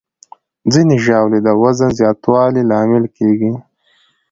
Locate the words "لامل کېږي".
2.71-3.51